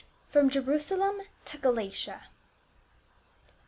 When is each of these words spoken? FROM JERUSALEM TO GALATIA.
FROM 0.29 0.49
JERUSALEM 0.49 1.21
TO 1.45 1.59
GALATIA. 1.59 2.23